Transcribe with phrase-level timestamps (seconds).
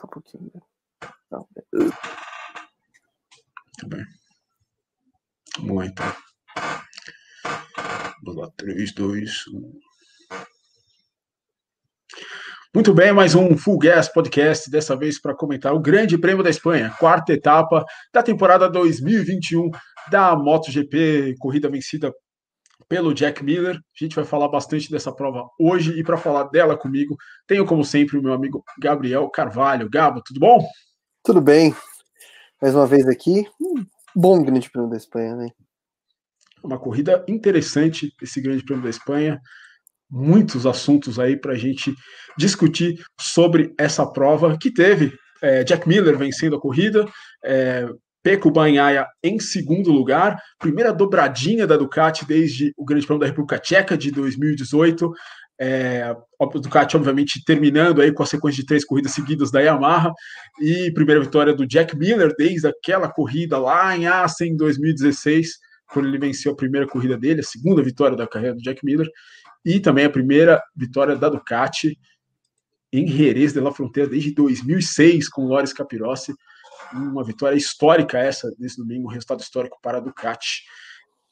[0.00, 0.50] Tá um pouquinho.
[1.30, 1.46] Não.
[3.78, 4.04] Tá bem.
[5.58, 6.16] Vamos lá então.
[8.24, 9.80] Vamos lá, 3, 2, 1.
[12.74, 16.48] Muito bem, mais um Full Gas Podcast, dessa vez para comentar o Grande Prêmio da
[16.48, 19.70] Espanha, quarta etapa da temporada 2021
[20.10, 22.10] da MotoGP, corrida vencida
[22.88, 23.76] pelo Jack Miller.
[23.76, 27.16] A gente vai falar bastante dessa prova hoje e para falar dela comigo,
[27.46, 29.88] tenho como sempre o meu amigo Gabriel Carvalho.
[29.90, 30.66] Gabo, tudo bom?
[31.24, 31.74] Tudo bem.
[32.60, 35.48] Mais uma vez aqui, um bom Grande Prêmio da Espanha, né?
[36.62, 39.40] Uma corrida interessante esse Grande Prêmio da Espanha
[40.10, 41.94] muitos assuntos aí para a gente
[42.36, 47.06] discutir sobre essa prova que teve é, Jack Miller vencendo a corrida,
[47.44, 47.86] é,
[48.22, 53.58] Peco Banhaia em segundo lugar, primeira dobradinha da Ducati desde o Grande Prêmio da República
[53.58, 55.10] Tcheca de 2018.
[55.62, 60.10] É, a Ducati, obviamente, terminando aí com a sequência de três corridas seguidas da Yamaha
[60.60, 65.58] e primeira vitória do Jack Miller desde aquela corrida lá em Assen em 2016,
[65.92, 69.06] quando ele venceu a primeira corrida dele, a segunda vitória da carreira do Jack Miller
[69.64, 71.98] e também a primeira vitória da Ducati
[72.92, 76.34] em Jerez de la Fronteira desde 2006 com Loris Capirossi,
[76.92, 80.62] uma vitória histórica essa nesse domingo, um resultado histórico para a Ducati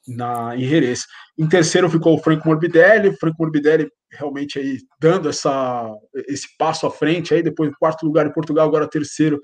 [0.07, 1.05] na em Jerez.
[1.37, 5.95] Em terceiro ficou o Franco Morbidelli, Franco Morbidelli realmente aí dando essa
[6.27, 9.39] esse passo à frente aí depois quarto lugar em Portugal, agora terceiro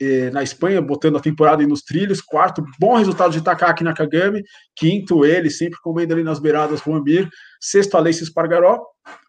[0.00, 2.20] eh, na Espanha, botando a temporada nos trilhos.
[2.20, 4.42] Quarto, bom resultado de Takaki Nakagami.
[4.74, 7.28] Quinto, ele, sempre comendo ali nas beiradas, Juan Mir.
[7.60, 8.84] Sexto, Alessis Pargaró,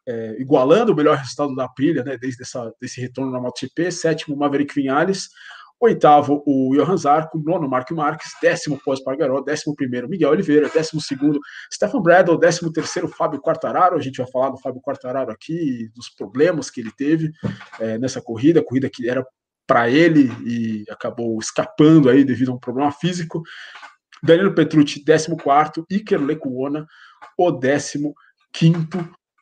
[0.08, 3.92] eh, igualando o melhor resultado da Aprilia, né, desde essa, desse retorno na MotoGP.
[3.92, 5.30] Sétimo, Maverick Vinales.
[5.80, 7.38] Oitavo, o Johan Zarco.
[7.38, 8.32] Nono, Marco Marques.
[8.42, 9.42] Décimo, pós-Pargaró.
[9.42, 10.70] Décimo primeiro, Miguel Oliveira.
[10.70, 11.40] Décimo segundo,
[11.74, 12.40] Stefan Bradle.
[12.40, 13.98] Décimo terceiro, Fábio Quartararo.
[13.98, 17.32] A gente vai falar do Fábio Quartararo aqui, dos problemas que ele teve
[17.80, 18.64] eh, nessa corrida.
[18.64, 19.26] Corrida que era
[19.68, 23.42] para ele e acabou escapando aí devido a um problema físico.
[24.24, 26.88] Danilo Petrucci, 14, Iker Lecuona,
[27.38, 28.14] o 15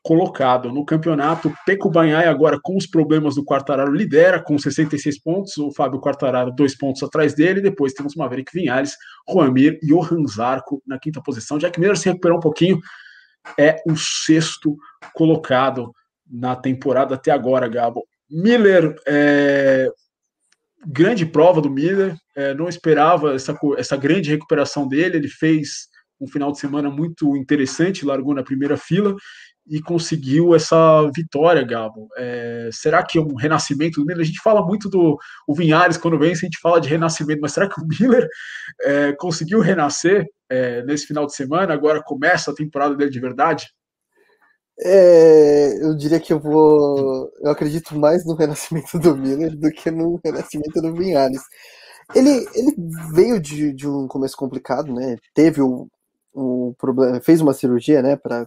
[0.04, 1.52] colocado no campeonato.
[1.66, 6.52] Peco Banhai agora com os problemas do Quartararo lidera com 66 pontos, o Fábio Quartararo
[6.52, 8.98] dois pontos atrás dele, depois temos Maverick Vinhales,
[9.28, 11.58] Juanmir e Johan Zarco na quinta posição.
[11.58, 12.80] Jack Miller se recuperou um pouquinho,
[13.58, 14.76] é o sexto
[15.14, 15.92] colocado
[16.30, 18.06] na temporada até agora, Gabo.
[18.30, 19.90] Miller é,
[20.86, 25.88] grande prova do Miller, é, não esperava essa, essa grande recuperação dele, ele fez
[26.20, 29.16] um final de semana muito interessante, largou na primeira fila
[29.66, 32.08] e conseguiu essa vitória, Gabo.
[32.18, 34.24] É, será que é um renascimento do Miller?
[34.24, 37.54] A gente fala muito do o Vinhares quando vence, a gente fala de renascimento, mas
[37.54, 38.28] será que o Miller
[38.82, 41.74] é, conseguiu renascer é, nesse final de semana?
[41.74, 43.68] Agora começa a temporada dele de verdade?
[44.80, 47.32] É, eu diria que eu vou.
[47.42, 51.42] Eu acredito mais no renascimento do Miller do que no renascimento do Vinhares.
[52.14, 52.76] Ele, ele
[53.14, 55.16] veio de, de um começo complicado, né?
[55.34, 55.88] Teve o,
[56.34, 58.46] o problema, fez uma cirurgia, né, para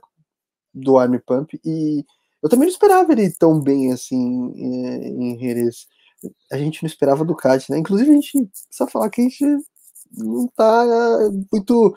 [0.76, 2.04] do arm pump e
[2.42, 5.86] eu também não esperava ele tão bem assim é, em Jerez.
[6.52, 7.78] A gente não esperava do Ducati, né?
[7.78, 9.44] Inclusive a gente só falar que a gente
[10.16, 10.84] não tá
[11.52, 11.94] muito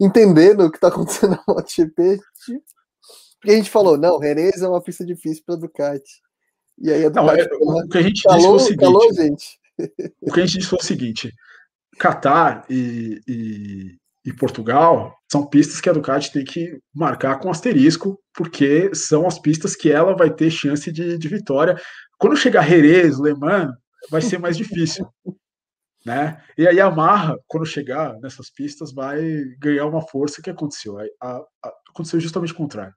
[0.00, 2.18] entendendo o que tá acontecendo na MotoGP.
[3.38, 6.22] Porque a gente falou, não, Rennes é uma pista difícil para Ducati.
[6.78, 9.60] E aí a Ducati não, é, o que a gente calou, disse foi o seguinte.
[9.78, 9.90] Calou.
[10.22, 11.32] O que a gente disse foi o seguinte:
[12.00, 18.18] Qatar e, e, e, Portugal são pistas que a Ducati tem que marcar com asterisco,
[18.32, 21.76] porque são as pistas que ela vai ter chance de, de vitória.
[22.18, 23.70] Quando chegar Jerez, Le Mans,
[24.10, 25.06] vai ser mais difícil.
[26.06, 26.38] Né?
[26.58, 29.22] E a Yamaha, quando chegar nessas pistas, vai
[29.58, 30.98] ganhar uma força que aconteceu.
[30.98, 32.92] A, a, a, aconteceu justamente o contrário.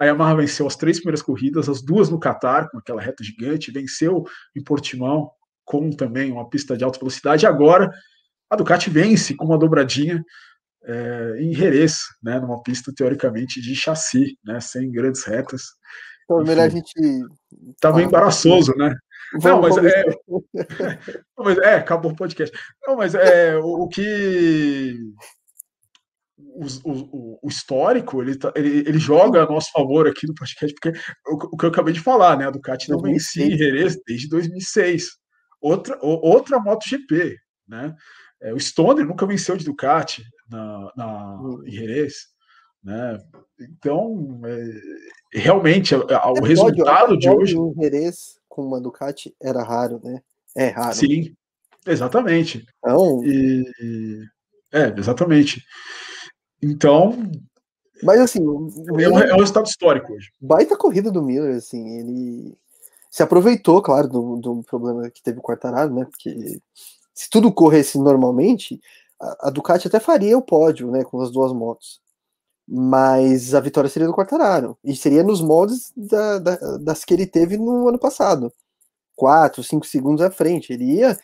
[0.00, 3.70] A Yamaha venceu as três primeiras corridas, as duas no Qatar, com aquela reta gigante,
[3.70, 4.24] venceu
[4.56, 5.30] em Portimão,
[5.64, 7.46] com também uma pista de alta velocidade.
[7.46, 7.88] Agora
[8.50, 10.24] a Ducati vence com uma dobradinha
[10.84, 15.62] é, em Jerez, né, numa pista teoricamente de chassi, né, sem grandes retas.
[16.24, 16.92] Então, melhor a gente.
[17.80, 18.94] Tava embaraçoso, né?
[19.42, 20.04] Não, mas é...
[21.36, 21.74] mas é.
[21.74, 22.56] Acabou o podcast.
[22.86, 24.96] Não, mas é o, o que
[26.38, 30.74] o, o, o, histórico ele, tá, ele, ele, joga a nosso favor aqui no podcast,
[30.74, 32.46] porque o, o que eu acabei de falar, né?
[32.46, 35.08] A Ducati não vencia em Jerez desde 2006.
[35.60, 37.36] Outra, outra MotoGP,
[37.68, 37.94] né?
[38.42, 41.62] É, o Stoner nunca venceu de Ducati na, na, hum.
[41.64, 42.28] em Jerez.
[42.82, 43.18] Né?
[43.60, 47.56] Então, é, realmente, o é, resultado de hoje.
[47.56, 50.20] Em Jerez com uma Ducati era raro, né?
[50.56, 50.94] É raro.
[50.94, 51.34] Sim,
[51.86, 52.66] exatamente.
[52.78, 53.22] Então...
[53.24, 54.24] E,
[54.72, 55.64] é, exatamente.
[56.62, 57.30] Então.
[58.02, 58.38] Mas assim.
[58.38, 60.30] É um, é um resultado histórico hoje.
[60.40, 61.98] Baita corrida do Miller, assim.
[61.98, 62.56] Ele.
[63.10, 66.04] se aproveitou, claro, do, do problema que teve o Quartararo, né?
[66.04, 66.60] Porque
[67.12, 68.80] se tudo corresse normalmente,
[69.20, 71.04] a, Ducati até faria o pódio, né?
[71.04, 72.00] Com as duas motos.
[72.68, 74.78] Mas a vitória seria do Quartararo.
[74.84, 78.52] E seria nos moldes da, da, das que ele teve no ano passado.
[79.16, 80.72] Quatro, cinco segundos à frente.
[80.72, 81.18] Ele ia,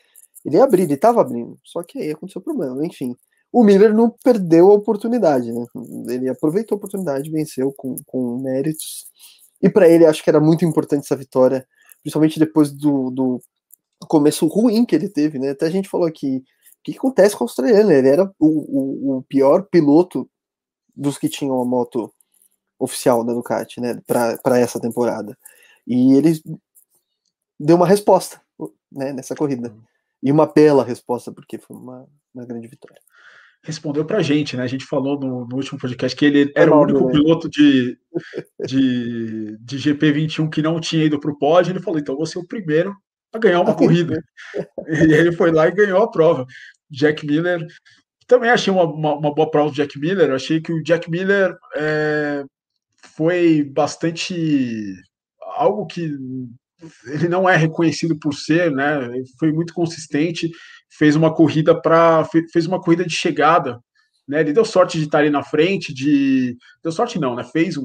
[0.45, 1.59] ele ia abrir, ele estava abrindo.
[1.65, 3.17] Só que aí aconteceu o problema, enfim.
[3.53, 5.65] O Miller não perdeu a oportunidade, né?
[6.09, 9.07] Ele aproveitou a oportunidade, venceu com, com méritos.
[9.63, 11.67] E para ele, acho que era muito importante essa vitória
[12.07, 13.41] principalmente depois do, do
[14.07, 15.51] começo ruim que ele teve, né?
[15.51, 16.45] Até a gente falou aqui,
[16.87, 17.91] que, que acontece com o australiano?
[17.91, 20.31] Ele era o, o, o, pior piloto
[20.95, 22.13] dos que tinham a moto
[22.79, 24.01] oficial da Ducati, né?
[24.07, 25.37] Para essa temporada.
[25.85, 26.41] E ele
[27.59, 28.41] deu uma resposta
[28.91, 29.75] né, nessa corrida.
[30.23, 33.01] E uma bela resposta, porque foi uma, uma grande vitória
[33.65, 34.63] respondeu pra gente, né?
[34.63, 37.13] A gente falou no, no último podcast que ele era o único né?
[37.13, 37.99] piloto de,
[38.65, 41.73] de, de GP21 que não tinha ido pro pódio.
[41.73, 42.95] Ele falou: então você é o primeiro
[43.33, 44.23] a ganhar uma corrida.
[44.89, 46.47] e ele foi lá e ganhou a prova.
[46.91, 47.67] Jack Miller.
[48.27, 50.33] Também achei uma, uma, uma boa prova do Jack Miller.
[50.33, 52.45] Achei que o Jack Miller é,
[53.15, 54.95] foi bastante.
[55.57, 56.13] algo que
[57.07, 59.09] ele não é reconhecido por ser, né?
[59.39, 60.51] Foi muito consistente
[60.99, 63.81] fez uma corrida para fez uma corrida de chegada,
[64.27, 64.41] né?
[64.41, 67.45] Ele deu sorte de estar ali na frente, de deu sorte não, né?
[67.45, 67.85] Fez um,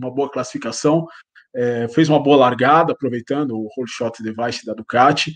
[0.00, 1.06] uma boa classificação,
[1.54, 5.34] é, fez uma boa largada, aproveitando o whole shot device da Ducati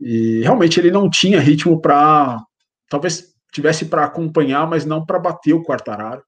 [0.00, 2.38] e realmente ele não tinha ritmo para
[2.88, 6.22] talvez tivesse para acompanhar, mas não para bater o Quartararo.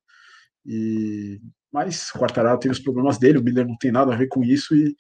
[0.65, 1.41] E
[1.73, 4.43] mas o Quartararo teve os problemas dele, o Miller não tem nada a ver com
[4.43, 4.97] isso e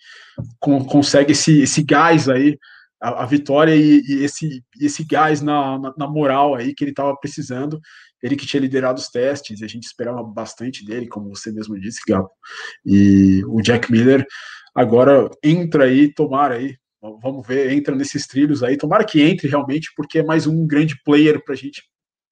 [0.60, 2.56] com, consegue esse, esse gás aí
[3.00, 6.90] a, a vitória e, e, esse, esse gás na, na, na, moral aí que ele
[6.92, 7.80] estava precisando.
[8.22, 12.00] Ele que tinha liderado os testes, a gente esperava bastante dele, como você mesmo disse,
[12.06, 12.30] Gabo.
[12.84, 14.26] E o Jack Miller
[14.74, 19.90] agora entra aí, tomara aí, vamos ver, entra nesses trilhos aí, tomara que entre realmente,
[19.96, 21.82] porque é mais um grande player para a gente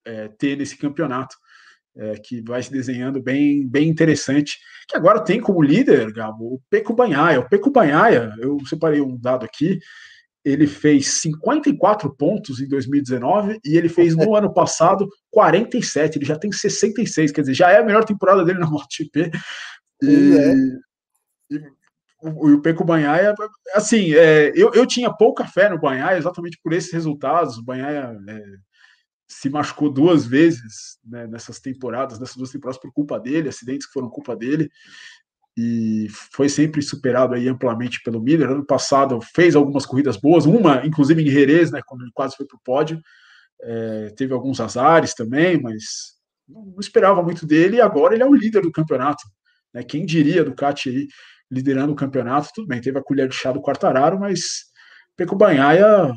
[0.05, 1.37] é, ter nesse campeonato.
[1.97, 4.57] É, que vai se desenhando bem, bem interessante,
[4.87, 7.41] que agora tem como líder, Gabo, o Peco Banhaia.
[7.41, 9.81] O Peco Banhaia, eu separei um dado aqui,
[10.45, 16.39] ele fez 54 pontos em 2019 e ele fez no ano passado 47, ele já
[16.39, 19.31] tem 66, quer dizer, já é a melhor temporada dele na MotoGP.
[20.03, 20.55] E, é.
[21.51, 21.61] e
[22.21, 23.35] o, o Peco Banhaia,
[23.75, 27.59] assim, é, eu, eu tinha pouca fé no Banhaia exatamente por esses resultados.
[27.59, 28.43] O Banhaia é,
[29.29, 33.93] se machucou duas vezes né, nessas temporadas, nessas duas temporadas por culpa dele, acidentes que
[33.93, 34.71] foram culpa dele
[35.61, 38.51] e foi sempre superado aí amplamente pelo Miller.
[38.51, 42.47] Ano passado fez algumas corridas boas, uma inclusive em Jerez, né, quando ele quase foi
[42.47, 43.01] para o pódio.
[43.61, 46.17] É, teve alguns azares também, mas
[46.49, 47.79] não esperava muito dele.
[47.79, 49.25] E agora ele é o líder do campeonato.
[49.75, 49.83] Né?
[49.83, 51.09] Quem diria Ducati aí
[51.51, 52.51] liderando o campeonato?
[52.55, 54.67] Tudo bem, teve a colher de chá do Quartararo, mas
[55.17, 56.13] Peco Banhaia,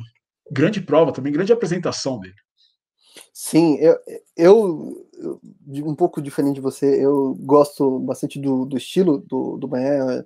[0.51, 2.35] grande prova também, grande apresentação dele.
[3.33, 3.97] Sim, eu,
[4.37, 5.07] eu,
[5.83, 10.23] um pouco diferente de você, eu gosto bastante do, do estilo do, do Maé,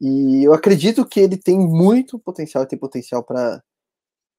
[0.00, 3.62] e eu acredito que ele tem muito potencial, tem potencial para.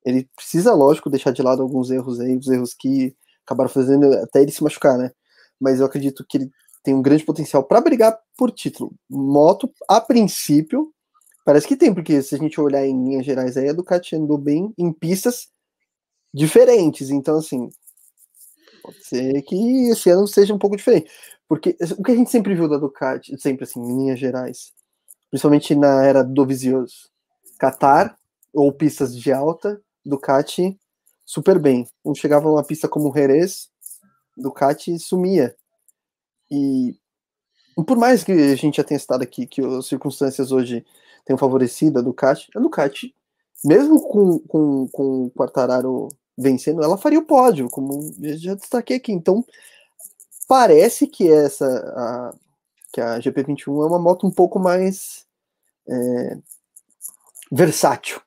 [0.05, 3.13] Ele precisa, lógico, deixar de lado alguns erros aí, os erros que
[3.45, 5.11] acabaram fazendo até ele se machucar, né?
[5.59, 6.51] Mas eu acredito que ele
[6.89, 8.91] tem um grande potencial para brigar por título.
[9.07, 10.91] Moto, a princípio,
[11.45, 14.37] parece que tem, porque se a gente olhar em linhas gerais aí, a Ducati andou
[14.37, 15.49] bem em pistas
[16.33, 17.09] diferentes.
[17.09, 17.69] Então, assim,
[18.81, 21.11] Pode ser que esse ano seja um pouco diferente.
[21.47, 24.73] Porque o que a gente sempre viu da Ducati, sempre assim, em linhas gerais,
[25.29, 27.09] principalmente na era do Vizioso,
[27.59, 28.17] Qatar
[28.53, 30.79] ou pistas de alta, Ducati
[31.25, 31.87] super bem.
[32.01, 33.69] Quando chegava numa pista como Jerez,
[34.35, 35.55] Ducati sumia.
[36.51, 36.95] E
[37.85, 40.85] por mais que a gente já tenha citado aqui que as circunstâncias hoje
[41.25, 43.15] tenham favorecido a Ducati, a Ducati,
[43.63, 49.11] mesmo com, com, com o Quartararo vencendo, ela faria o pódio, como já destaquei aqui.
[49.11, 49.45] Então,
[50.47, 52.35] parece que essa a,
[52.93, 55.25] que a GP21 é uma moto um pouco mais
[55.87, 56.37] é,
[57.51, 58.21] versátil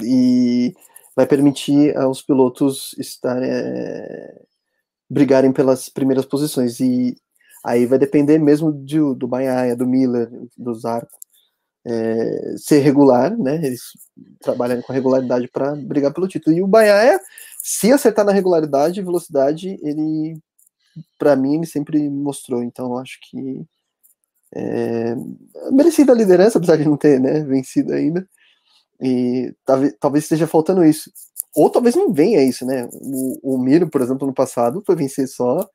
[0.00, 0.74] e
[1.16, 4.42] vai permitir aos pilotos estarem é,
[5.10, 7.16] brigarem pelas primeiras posições e
[7.64, 11.18] aí vai depender mesmo de, do Banhaia, do Miller, do Zarco
[11.88, 13.56] é, ser regular, né?
[13.56, 13.80] Eles
[14.40, 16.54] trabalham com regularidade para brigar pelo título.
[16.56, 17.18] E o Bahia,
[17.62, 20.38] se acertar na regularidade e velocidade, ele,
[21.18, 22.62] para mim, ele sempre mostrou.
[22.62, 23.64] Então, acho que
[24.54, 25.14] é,
[25.72, 28.28] merecida a liderança, apesar de não ter né, vencido ainda.
[29.00, 29.54] E
[30.00, 31.10] talvez esteja faltando isso.
[31.54, 32.88] Ou talvez não venha isso, né?
[32.92, 35.66] O, o Miro, por exemplo, no passado, foi vencer só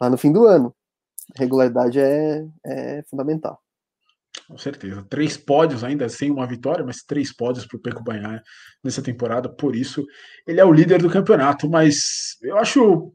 [0.00, 0.74] lá no fim do ano.
[1.34, 3.58] Regularidade é, é fundamental.
[4.48, 5.04] Com certeza.
[5.08, 8.42] Três pódios ainda, sem uma vitória, mas três pódios para o Peco Banhar
[8.84, 9.48] nessa temporada.
[9.48, 10.04] Por isso,
[10.46, 11.68] ele é o líder do campeonato.
[11.68, 13.12] Mas eu acho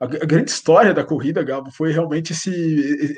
[0.00, 2.50] a, grande história da corrida, Gabo, foi realmente esse,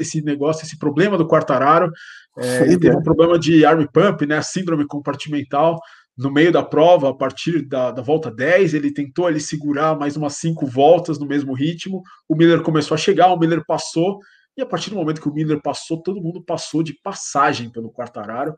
[0.01, 1.93] esse negócio, esse problema do Quartararo.
[2.37, 5.79] É, ele teve um problema de arm pump, né, síndrome compartimental,
[6.17, 10.17] no meio da prova, a partir da, da, volta 10, ele tentou ali segurar mais
[10.17, 12.03] umas cinco voltas no mesmo ritmo.
[12.29, 14.19] O Miller começou a chegar, o Miller passou,
[14.57, 17.91] e a partir do momento que o Miller passou, todo mundo passou de passagem pelo
[17.91, 18.55] Quartararo.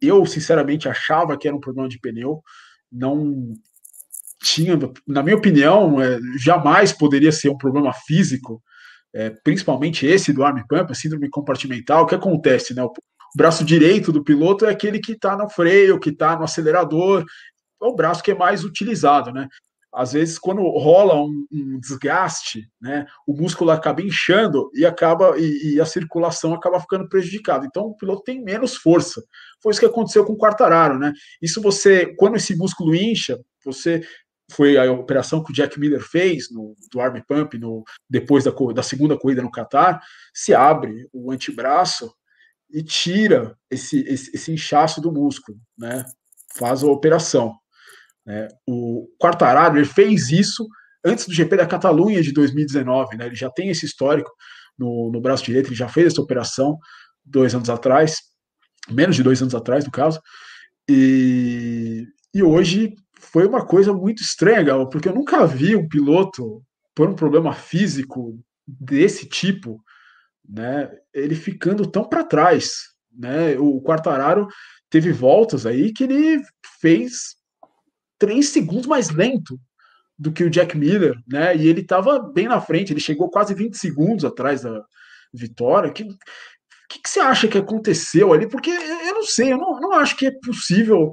[0.00, 2.42] Eu, sinceramente, achava que era um problema de pneu,
[2.90, 3.52] não
[4.40, 8.62] tinha, na minha opinião, é, jamais poderia ser um problema físico,
[9.12, 12.04] é, principalmente esse do arm pump, síndrome compartimental.
[12.04, 12.82] O que acontece, né?
[12.82, 12.92] O
[13.34, 17.24] braço direito do piloto é aquele que está no freio, que está no acelerador,
[17.82, 19.48] é o braço que é mais utilizado, né?
[19.92, 25.74] Às vezes, quando rola um, um desgaste, né, o músculo acaba inchando e acaba e,
[25.74, 27.64] e, a circulação acaba ficando prejudicada.
[27.64, 29.22] Então, o piloto tem menos força.
[29.62, 31.12] Foi isso que aconteceu com o Quartararo, né?
[31.40, 34.02] Isso você, quando esse músculo incha, você
[34.50, 38.50] foi a operação que o Jack Miller fez no, do arm pump no, depois da,
[38.74, 40.02] da segunda corrida no Qatar,
[40.34, 42.12] se abre o antebraço
[42.74, 46.04] e tira esse, esse, esse inchaço do músculo, né?
[46.58, 47.54] Faz a operação.
[48.26, 48.48] Né?
[48.66, 50.66] O Quartararo ele fez isso
[51.04, 53.26] antes do GP da Catalunha de 2019, né?
[53.26, 54.30] Ele já tem esse histórico
[54.76, 56.76] no, no braço direito, ele já fez essa operação
[57.24, 58.18] dois anos atrás,
[58.90, 60.20] menos de dois anos atrás, no caso,
[60.88, 62.04] e,
[62.34, 66.60] e hoje foi uma coisa muito estranha, Gal, porque eu nunca vi um piloto
[66.92, 69.80] por um problema físico desse tipo,
[70.48, 72.72] né, ele ficando tão para trás,
[73.12, 73.56] né?
[73.58, 74.46] O Quartararo
[74.90, 76.42] teve voltas aí que ele
[76.80, 77.36] fez
[78.18, 79.58] três segundos mais lento
[80.18, 81.56] do que o Jack Miller, né?
[81.56, 84.84] E ele estava bem na frente, ele chegou quase 20 segundos atrás da
[85.32, 85.90] vitória.
[85.90, 86.04] Que,
[86.88, 88.48] que, que, você acha que aconteceu ali?
[88.48, 91.12] Porque eu não sei, eu não, não acho que é possível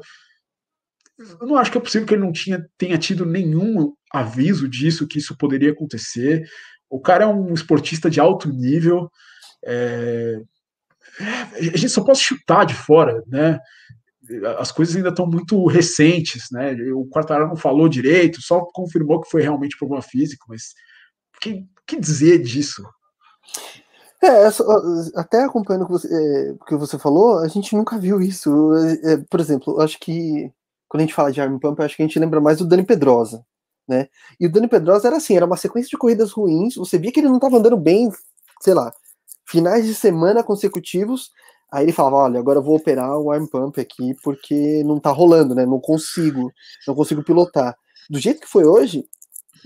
[1.39, 5.07] eu não acho que é possível que ele não tinha, tenha tido nenhum aviso disso,
[5.07, 6.49] que isso poderia acontecer.
[6.91, 9.09] O cara é um esportista de alto nível.
[9.65, 10.41] É,
[11.53, 13.59] a gente só pode chutar de fora, né?
[14.59, 16.73] As coisas ainda estão muito recentes, né?
[16.93, 20.73] O Quartararo não falou direito, só confirmou que foi realmente problema físico, mas
[21.41, 22.83] que, que dizer disso?
[24.23, 24.47] É,
[25.15, 25.87] até acompanhando o
[26.65, 28.71] que, você, é, falou, a gente nunca viu isso.
[29.03, 30.51] É, por exemplo, acho que
[30.87, 32.85] quando a gente fala de arm pump, acho que a gente lembra mais do Dani
[32.85, 33.43] Pedrosa,
[33.87, 34.07] né?
[34.39, 37.19] E o Dani Pedrosa era assim, era uma sequência de corridas ruins, você via que
[37.19, 38.09] ele não estava andando bem,
[38.61, 38.93] sei lá,
[39.45, 41.31] finais de semana consecutivos,
[41.71, 45.11] aí ele falava, olha, agora eu vou operar o arm pump aqui porque não tá
[45.11, 45.65] rolando, né?
[45.65, 46.51] Não consigo,
[46.87, 47.75] não consigo pilotar.
[48.09, 49.05] Do jeito que foi hoje,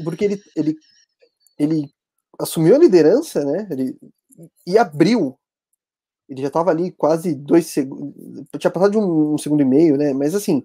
[0.03, 0.75] porque ele ele
[1.57, 1.89] ele
[2.39, 3.67] assumiu a liderança, né?
[3.71, 3.97] Ele
[4.67, 5.37] e abriu
[6.27, 8.13] ele já estava ali quase dois segundos,
[8.57, 10.13] tinha passado de um, um, segundo e meio, né?
[10.13, 10.63] Mas assim,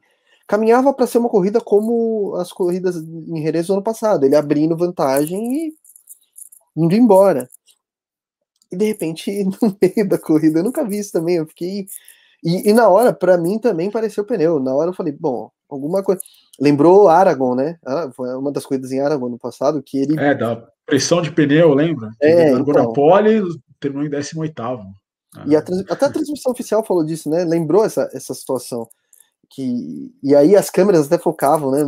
[0.51, 4.77] caminhava para ser uma corrida como as corridas em Jerez do ano passado, ele abrindo
[4.77, 5.75] vantagem e
[6.77, 7.49] indo embora.
[8.73, 9.31] E de repente,
[9.63, 11.87] no meio da corrida, eu nunca vi isso também, eu fiquei.
[12.43, 14.59] E, e na hora, para mim também pareceu pneu.
[14.59, 16.21] Na hora eu falei, bom, alguma coisa.
[16.61, 17.79] Lembrou Aragon, né?
[17.87, 20.19] Ah, foi uma das corridas em Aragon no passado, que ele.
[20.19, 22.11] É, da pressão de pneu, lembra?
[22.21, 22.75] É, então...
[22.75, 23.41] na pole,
[23.79, 24.61] terminou em 18.
[24.61, 24.85] Ah.
[25.47, 27.45] E a, até a transmissão oficial falou disso, né?
[27.45, 28.89] Lembrou essa, essa situação
[29.51, 31.81] que e aí as câmeras até focavam, né?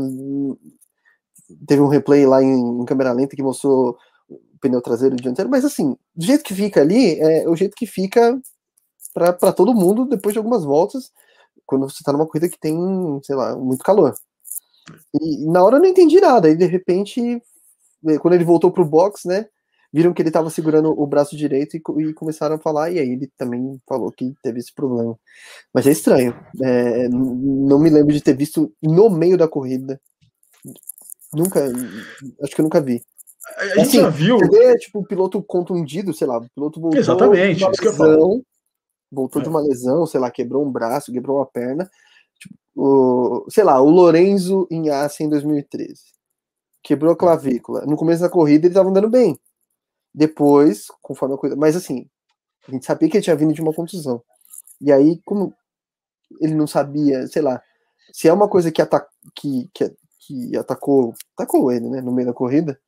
[1.67, 3.97] Teve um replay lá em, em câmera lenta que mostrou
[4.29, 7.77] o pneu traseiro e dianteiro, mas assim, do jeito que fica ali, é o jeito
[7.77, 8.41] que fica
[9.15, 11.13] para todo mundo depois de algumas voltas,
[11.67, 12.77] quando você tá numa corrida que tem,
[13.23, 14.15] sei lá, muito calor.
[15.21, 17.43] E na hora eu não entendi nada, e de repente,
[18.21, 19.47] quando ele voltou pro box, né?
[19.93, 23.11] Viram que ele estava segurando o braço direito e, e, começaram a falar, e aí
[23.11, 25.19] ele também falou que teve esse problema.
[25.73, 26.35] Mas é estranho.
[26.63, 30.01] É, não me lembro de ter visto no meio da corrida.
[31.35, 31.61] Nunca.
[32.43, 33.03] Acho que eu nunca vi.
[33.57, 34.39] A gente assim, já viu.
[34.39, 38.43] Vê, tipo, o piloto contundido, sei lá, o piloto voltou Exatamente, de uma lesão,
[39.11, 39.43] voltou é.
[39.43, 41.91] de uma lesão, sei lá, quebrou um braço, quebrou uma perna.
[42.39, 46.01] Tipo, o, sei lá, o Lorenzo em Assen em 2013.
[46.83, 47.85] Quebrou a clavícula.
[47.85, 49.39] No começo da corrida ele estava andando bem.
[50.15, 51.57] Depois, conforme a coisa.
[51.57, 52.07] Mas assim,
[52.69, 54.23] a gente sabia que ele tinha vindo de uma contusão.
[54.81, 55.55] E aí, como
[56.41, 57.63] ele não sabia, sei lá,
[58.13, 62.29] se é uma coisa que, ata que, que, que atacou, atacou ele, né, no meio
[62.29, 62.79] da corrida,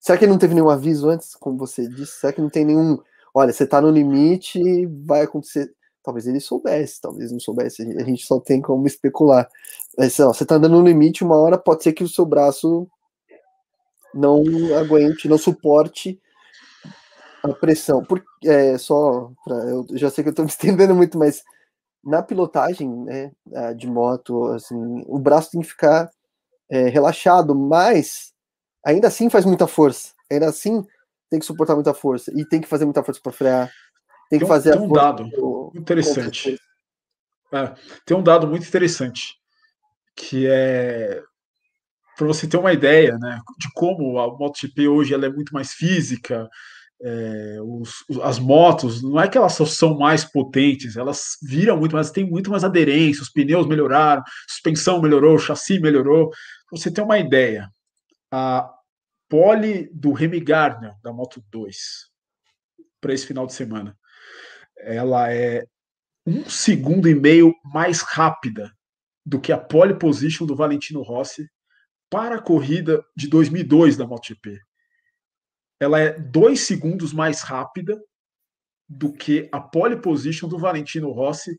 [0.00, 2.20] será que ele não teve nenhum aviso antes, como você disse?
[2.20, 2.98] Será que não tem nenhum,
[3.34, 4.60] olha, você tá no limite,
[5.04, 5.72] vai acontecer.
[6.02, 9.48] Talvez ele soubesse, talvez não soubesse, a gente só tem como especular.
[9.96, 12.88] Mas, ó, você tá andando no limite, uma hora pode ser que o seu braço
[14.14, 14.42] não
[14.76, 16.20] aguente, não suporte
[17.42, 18.04] a pressão.
[18.04, 21.42] Por, é, só pra, eu já sei que eu estou me estendendo muito, mas
[22.04, 23.32] na pilotagem né,
[23.76, 26.10] de moto, assim, o braço tem que ficar
[26.70, 28.32] é, relaxado, mas
[28.84, 30.12] ainda assim faz muita força.
[30.30, 30.84] Ainda assim
[31.30, 33.72] tem que suportar muita força e tem que fazer muita força para frear.
[34.28, 36.58] Tem que tem um, fazer tem um dado interessante.
[37.52, 39.36] É, tem um dado muito interessante
[40.16, 41.22] que é
[42.16, 45.72] para você ter uma ideia, né, de como a MotoGP hoje ela é muito mais
[45.72, 46.48] física,
[47.02, 52.10] é, os, as motos, não é que elas são mais potentes, elas viram muito mais,
[52.10, 56.30] tem muito mais aderência, os pneus melhoraram, suspensão melhorou, chassi melhorou.
[56.30, 57.68] Pra você ter uma ideia,
[58.30, 58.70] a
[59.28, 61.76] pole do Remy Gardner, da Moto 2,
[63.00, 63.98] para esse final de semana,
[64.78, 65.66] ela é
[66.24, 68.72] um segundo e meio mais rápida
[69.26, 71.48] do que a pole position do Valentino Rossi
[72.08, 74.60] para a corrida de 2002 da MotoGP
[75.82, 78.00] ela é dois segundos mais rápida
[78.88, 81.58] do que a pole position do Valentino Rossi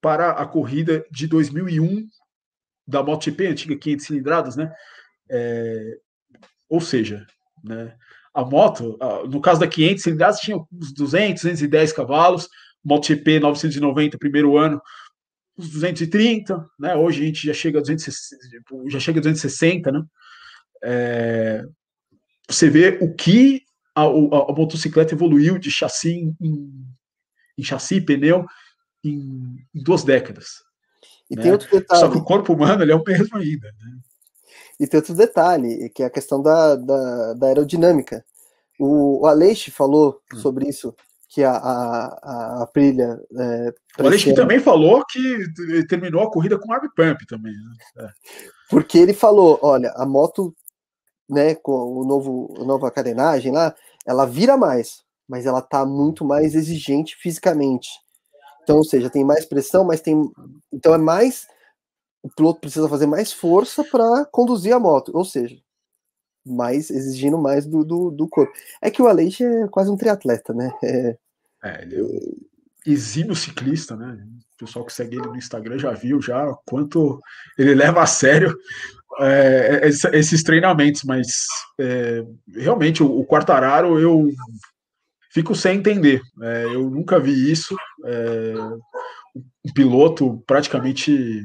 [0.00, 2.08] para a corrida de 2001
[2.86, 4.72] da MotoGP, antiga 500 cilindradas, né?
[5.30, 5.98] É,
[6.70, 7.26] ou seja,
[7.62, 7.94] né,
[8.32, 8.98] a moto,
[9.30, 12.48] no caso da 500 cilindradas, tinha uns 200, 210 cavalos,
[12.82, 14.80] MotoGP 990, primeiro ano,
[15.58, 16.94] uns 230, né?
[16.96, 20.02] Hoje a gente já chega a 260, já chega a 260, né?
[20.82, 21.64] É,
[22.48, 23.62] você vê o que
[23.94, 26.86] a, a, a motocicleta evoluiu de chassi em,
[27.56, 28.44] em chassi, pneu,
[29.04, 30.62] em, em duas décadas.
[31.30, 31.42] E né?
[31.42, 32.00] tem outro detalhe.
[32.00, 33.68] Só que o corpo humano ele é o mesmo ainda.
[33.68, 33.98] Né?
[34.80, 38.24] E tem outro detalhe, que é a questão da, da, da aerodinâmica.
[38.78, 40.36] O, o Aleixo falou hum.
[40.38, 40.94] sobre isso,
[41.28, 43.18] que a, a, a Aprilia.
[43.38, 47.52] É, o Aleixo também falou que terminou a corrida com arm pump também.
[47.52, 48.06] Né?
[48.06, 48.08] É.
[48.68, 50.54] Porque ele falou: olha, a moto
[51.28, 53.74] né, com o novo, a nova carenagem lá,
[54.06, 57.88] ela vira mais, mas ela tá muito mais exigente fisicamente.
[58.62, 60.30] Então, ou seja, tem mais pressão, mas tem.
[60.72, 61.46] Então é mais.
[62.22, 65.56] O piloto precisa fazer mais força para conduzir a moto, ou seja,
[66.44, 68.52] mais exigindo mais do, do, do corpo.
[68.80, 70.72] É que o Aleix é quase um triatleta, né?
[70.82, 71.18] É,
[71.62, 71.84] é
[72.86, 74.18] ele é ciclista, né?
[74.54, 77.20] O pessoal que segue ele no Instagram já viu já quanto
[77.58, 78.56] ele leva a sério
[79.20, 81.46] é, esses treinamentos, mas
[81.80, 82.24] é,
[82.54, 84.28] realmente o, o Quartararo eu
[85.32, 86.20] fico sem entender.
[86.42, 87.76] É, eu nunca vi isso.
[88.04, 88.54] É,
[89.36, 91.44] um piloto praticamente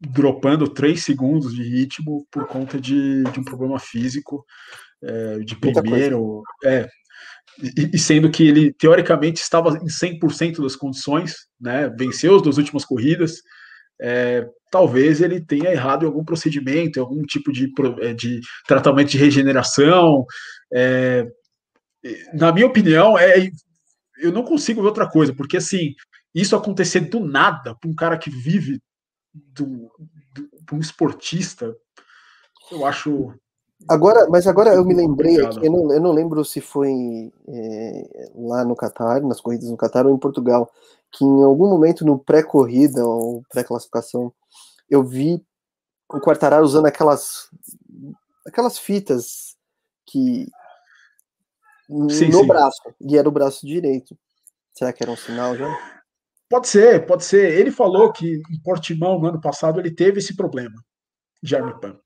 [0.00, 4.44] dropando três segundos de ritmo por conta de, de um problema físico
[5.02, 6.42] é, de primeiro.
[6.64, 6.88] É,
[7.62, 12.58] e, e, sendo que ele teoricamente estava em 100% das condições, né, venceu as duas
[12.58, 13.36] últimas corridas,
[14.00, 19.10] é, talvez ele tenha errado em algum procedimento, em algum tipo de, é, de tratamento
[19.10, 20.24] de regeneração.
[20.72, 21.26] É,
[22.32, 23.50] na minha opinião, é,
[24.18, 25.94] eu não consigo ver outra coisa, porque assim,
[26.34, 28.80] isso acontecer do nada para um cara que vive
[29.32, 29.90] do,
[30.34, 31.74] do um esportista,
[32.70, 33.32] eu acho.
[33.88, 38.64] Agora, mas agora eu me lembrei eu não, eu não lembro se foi é, lá
[38.64, 40.70] no Catar, nas corridas no Catar ou em Portugal,
[41.12, 44.32] que em algum momento no pré-corrida ou pré-classificação
[44.88, 45.44] eu vi
[46.08, 47.48] o Quartararo usando aquelas
[48.46, 49.56] aquelas fitas
[50.06, 50.46] que
[52.10, 52.46] sim, no sim.
[52.46, 54.16] braço, e era o braço direito.
[54.72, 55.68] Será que era um sinal já?
[56.48, 57.58] Pode ser, pode ser.
[57.58, 60.74] Ele falou que em Portimão, no ano passado, ele teve esse problema
[61.42, 62.00] de arm pump.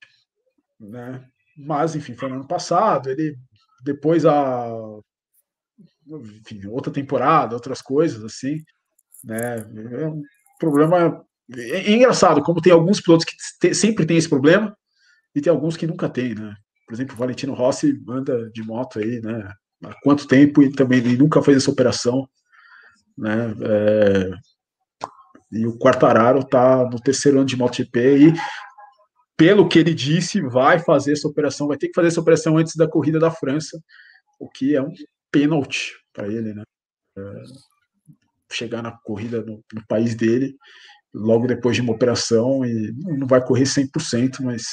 [0.79, 1.29] Né?
[1.59, 3.11] Mas, enfim, foi no ano passado.
[3.11, 3.37] Ele,
[3.83, 4.68] depois, a.
[6.07, 8.62] Enfim, outra temporada, outras coisas, assim.
[9.25, 9.57] Né?
[10.01, 10.23] É um
[10.59, 11.25] problema
[11.57, 14.77] é, é engraçado, como tem alguns pilotos que te, sempre tem esse problema
[15.35, 16.55] e tem alguns que nunca tem, né?
[16.87, 19.51] Por exemplo, o Valentino Rossi anda de moto aí, né?
[19.85, 22.29] Há quanto tempo e também ele nunca fez essa operação,
[23.16, 23.55] né?
[23.62, 24.31] É,
[25.53, 28.35] e o Quartararo tá no terceiro ano de MotoGP e
[29.38, 32.74] pelo que ele disse, vai fazer essa operação, vai ter que fazer essa operação antes
[32.74, 33.81] da corrida da França,
[34.38, 34.92] o que é um
[35.31, 36.64] pênalti para ele, né?
[37.16, 37.42] É,
[38.51, 40.57] chegar na corrida no, no país dele
[41.14, 44.64] logo depois de uma operação e não vai correr 100%, mas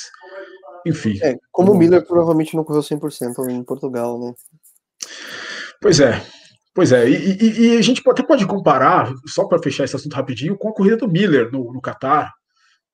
[0.86, 1.18] enfim.
[1.22, 4.34] É, como o Miller provavelmente não correu 100% em Portugal, né?
[5.80, 6.26] Pois é.
[6.74, 10.14] Pois é, e, e, e a gente até pode comparar, só para fechar esse assunto
[10.14, 12.34] rapidinho, com a corrida do Miller no, no Qatar.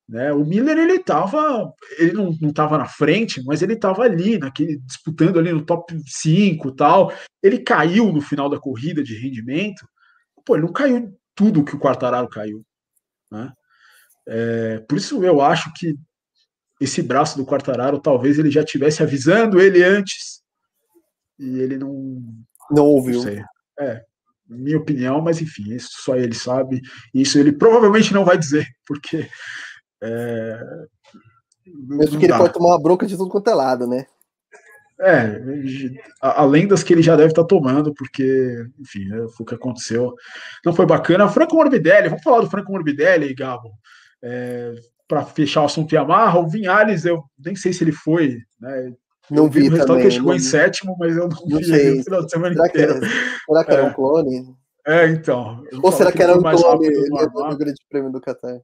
[0.08, 0.32] Né?
[0.32, 5.38] O Miller ele estava, ele não estava na frente, mas ele estava ali, naquele, disputando
[5.38, 7.12] ali no top 5 tal.
[7.42, 9.86] Ele caiu no final da corrida de rendimento.
[10.44, 12.64] Pô, ele não caiu tudo que o Quartararo caiu.
[13.30, 13.52] Né?
[14.28, 15.94] É, por isso eu acho que
[16.80, 20.42] esse braço do Quartararo talvez ele já tivesse avisando ele antes
[21.38, 22.22] e ele não,
[22.70, 23.24] Não ouviu.
[23.24, 23.44] Não.
[23.80, 24.02] É,
[24.48, 26.80] minha opinião, mas enfim, isso só ele sabe.
[27.14, 29.28] Isso ele provavelmente não vai dizer, porque.
[30.02, 30.58] É,
[31.66, 34.06] Mesmo que ele pode tomar uma bronca de tudo quanto é lado, né?
[35.00, 35.42] É,
[36.20, 40.14] além das que ele já deve estar tomando, porque, enfim, é, foi o que aconteceu.
[40.64, 41.28] Não foi bacana.
[41.28, 43.72] Franco Morbidelli, vamos falar do Franco Morbidelli, Gabo.
[44.22, 44.74] É,
[45.08, 48.92] para fechar o assunto Yamaha, o Vinhales, eu nem sei se ele foi, né?
[49.30, 51.64] Não vi, vi o resultado que ele chegou em sétimo, mas eu não, não vi
[51.64, 51.96] sei.
[51.96, 53.00] no final de semana será inteiro.
[53.00, 53.06] Que,
[53.46, 54.56] será que era um clone?
[54.86, 55.64] É, então.
[55.82, 58.60] Ou será que, que era um clone no Grande Prêmio do Qatar?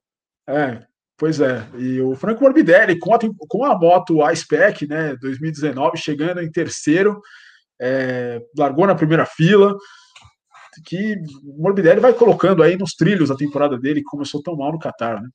[0.49, 0.83] É,
[1.19, 1.69] pois é.
[1.77, 7.21] E o Franco Morbidelli, com a, moto A-Spec, né, 2019, chegando em terceiro,
[7.81, 9.77] é, largou na primeira fila,
[10.85, 15.21] que Morbidelli vai colocando aí nos trilhos a temporada dele, começou tão mal no Qatar,
[15.21, 15.29] né?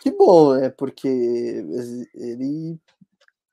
[0.00, 1.08] Que bom, é porque
[2.14, 2.78] ele.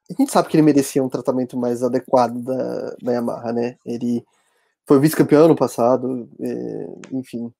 [0.07, 3.75] A gente sabe que ele merecia um tratamento mais adequado da, da Yamaha, né?
[3.83, 4.23] Ele
[4.85, 7.51] foi vice-campeão no passado, é, enfim.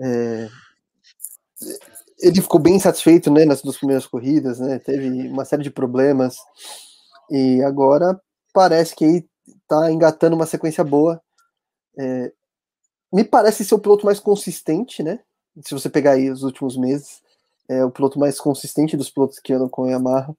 [0.00, 0.48] É,
[2.20, 4.78] ele ficou bem satisfeito né, nas duas primeiras corridas, né?
[4.78, 6.36] Teve uma série de problemas
[7.30, 8.20] e agora
[8.52, 9.28] parece que aí
[9.68, 11.20] tá engatando uma sequência boa.
[11.98, 12.32] É,
[13.12, 15.20] me parece ser o piloto mais consistente, né?
[15.62, 17.22] Se você pegar aí os últimos meses
[17.68, 20.34] é o piloto mais consistente dos pilotos que andam com a Yamaha.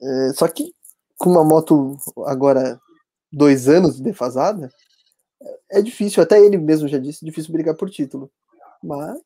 [0.00, 0.74] É, só que
[1.18, 1.96] com uma moto
[2.26, 2.80] agora
[3.32, 4.70] dois anos defasada,
[5.70, 8.30] é difícil, até ele mesmo já disse, difícil brigar por título.
[8.82, 9.20] Mas.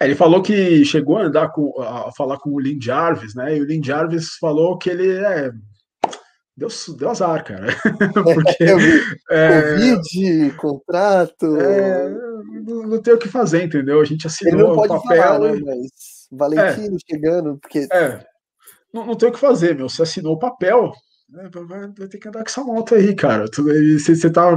[0.00, 3.56] É, ele falou que chegou a andar com a falar com o Lin Jarvis, né?
[3.56, 5.50] E o Lin Jarvis falou que ele é.
[6.56, 7.66] Deu, deu azar, cara.
[8.12, 8.64] Porque.
[9.30, 11.56] É, Covid, contrato.
[11.56, 12.08] É,
[12.66, 14.00] não, não tem o que fazer, entendeu?
[14.00, 15.22] A gente assinou o papel.
[15.22, 17.86] falar, né, mas Valentino é, chegando, porque.
[17.92, 18.26] É.
[18.92, 19.88] Não, não tem o que fazer, meu.
[19.88, 20.92] Você assinou o papel,
[21.28, 23.46] né, vai, vai, ter que andar com essa moto aí, cara.
[23.46, 24.50] Você, você tá.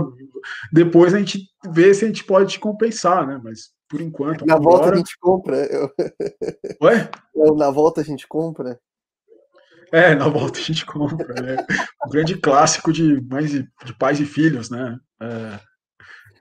[0.72, 1.40] Depois a gente
[1.72, 3.40] vê se a gente pode te compensar, né?
[3.44, 4.46] Mas por enquanto.
[4.46, 5.58] Na volta a gente compra.
[5.58, 5.92] Eu...
[6.82, 7.12] Ué?
[7.56, 8.80] Na volta a gente compra.
[9.92, 11.36] É, na volta a gente compra.
[11.38, 14.98] É um grande clássico de, mais de, de pais e filhos, né?
[15.22, 15.72] É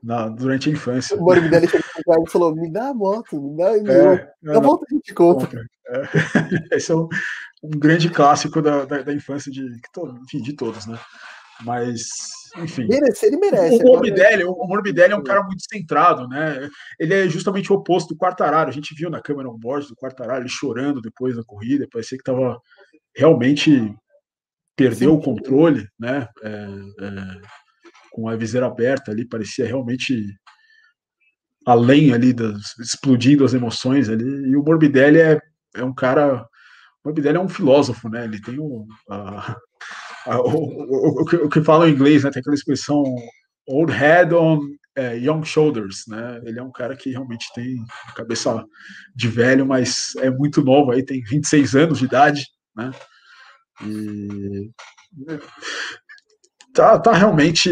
[0.03, 1.17] na, durante a infância.
[1.17, 4.87] O Morbidelli chegou e falou: me dá a moto, me dá e é, Na volta
[4.91, 5.63] a gente compra.
[5.89, 6.03] É.
[6.77, 7.09] Esse é um,
[7.63, 9.67] um, grande clássico da, da, da infância de,
[10.25, 10.99] enfim, de todos, né?
[11.63, 12.09] Mas,
[12.59, 12.83] enfim.
[12.83, 13.77] Ele merece.
[13.77, 16.69] O Morbidelli, o Morbidelli é um cara muito centrado, né?
[16.99, 18.69] Ele é justamente o oposto do Quartararo.
[18.69, 22.19] A gente viu na câmera on board do Quartararo ele chorando depois da corrida, parecia
[22.19, 22.61] que estava
[23.15, 23.95] realmente
[24.77, 25.17] perdeu Sim.
[25.17, 26.27] o controle, né?
[26.43, 27.41] É, é,
[28.11, 30.25] com a viseira aberta ali, parecia realmente
[31.67, 34.25] além ali, das, explodindo as emoções ali.
[34.25, 35.39] E o Morbidelli é,
[35.75, 36.43] é um cara.
[37.05, 38.25] O Morbidelli é um filósofo, né?
[38.25, 39.57] Ele tem um, a,
[40.27, 42.31] o, o, o, que, o que fala em inglês, né?
[42.31, 43.03] Tem aquela expressão
[43.67, 44.61] old head on
[44.97, 46.41] é, young shoulders, né?
[46.45, 47.77] Ele é um cara que realmente tem
[48.15, 48.65] cabeça
[49.15, 52.91] de velho, mas é muito novo aí, tem 26 anos de idade, né?
[53.85, 54.71] E
[56.75, 57.71] tá, tá realmente.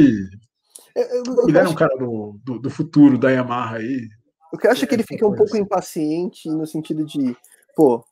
[0.96, 4.08] Ele era um cara do, do, do, futuro da Yamaha aí.
[4.52, 7.36] O que eu acho é que ele fica um pouco impaciente no sentido de,
[7.76, 8.02] pô,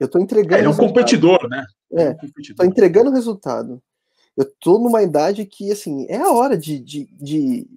[0.00, 0.54] eu tô entregando.
[0.54, 1.64] É, ele é um competidor, né?
[1.96, 2.14] É,
[2.56, 3.82] tô entregando o resultado.
[4.36, 7.68] Eu tô numa idade que, assim, é a hora de, de, de,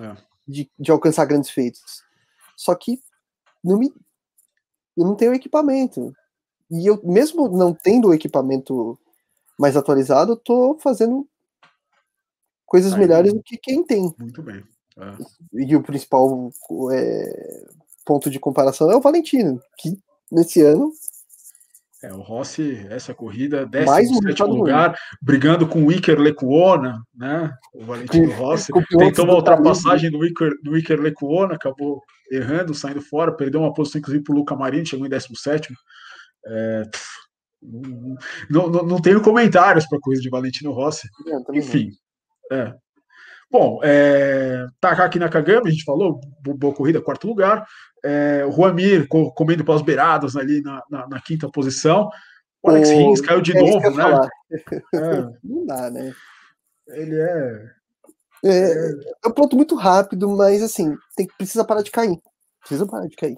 [0.00, 0.16] é.
[0.46, 2.02] de, de alcançar grandes feitos.
[2.56, 3.00] Só que
[3.64, 3.92] não me,
[4.96, 6.14] eu não tenho equipamento.
[6.70, 8.98] E eu, mesmo não tendo o equipamento
[9.58, 11.26] mais atualizado, eu tô fazendo
[12.66, 14.14] coisas Aí, melhores do que quem tem.
[14.18, 14.64] Muito bem.
[14.96, 15.16] É.
[15.54, 16.50] E o principal
[16.92, 17.66] é,
[18.04, 19.98] ponto de comparação é o Valentino, que
[20.30, 20.92] nesse ano.
[22.02, 24.96] É, o Rossi, essa corrida, 17 um lugar, ruim.
[25.22, 27.54] brigando com o Iker Lecuona, né?
[27.72, 33.36] O Valentino Rossi tentou uma ultrapassagem no Iker, no Iker Lecuona, acabou errando, saindo fora,
[33.36, 35.72] perdeu uma posição, inclusive, para o Luca Marini, chegou em 17.
[36.44, 36.82] É,
[38.50, 41.08] não, não, não tenho comentários para coisa de Valentino Rossi.
[41.52, 41.90] Enfim,
[42.50, 42.74] é.
[43.48, 47.64] Bom, é, Takaki Nakagami, a gente falou, boa corrida, quarto lugar.
[48.04, 52.10] É, o Juamir comendo pelas beiradas ali na, na, na quinta posição.
[52.62, 52.92] O Alex o...
[52.92, 54.28] Rins caiu de é novo, né?
[54.94, 55.38] É.
[55.42, 56.12] Não dá, né?
[56.88, 57.70] Ele é...
[58.44, 58.92] é.
[59.24, 62.18] É, um ponto muito rápido, mas assim, tem, precisa parar de cair.
[62.60, 63.36] Precisa parar de cair.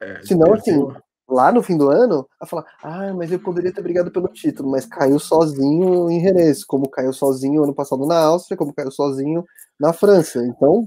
[0.00, 0.86] É, Senão, assim,
[1.28, 4.70] lá no fim do ano, a falar, ah, mas eu poderia ter brigado pelo título,
[4.70, 9.44] mas caiu sozinho em Jerez, como caiu sozinho ano passado na Áustria, como caiu sozinho
[9.78, 10.44] na França.
[10.44, 10.86] Então.